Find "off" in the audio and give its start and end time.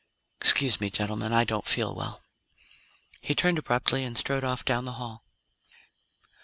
4.43-4.65